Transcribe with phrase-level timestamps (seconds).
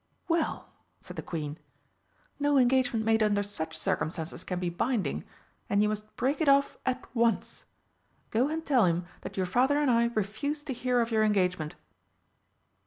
[0.27, 1.59] "Well," said the Queen,
[2.39, 5.25] "no engagement made under such circumstances can be binding,
[5.69, 7.65] and you must break it off at once.
[8.31, 11.75] Go and tell him that your Father and I refuse to hear of your engagement."